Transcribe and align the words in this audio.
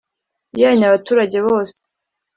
Yanyu 0.61 0.83
abaturage 0.87 1.37
bose 1.47 1.79